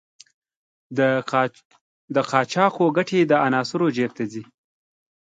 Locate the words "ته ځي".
4.17-4.43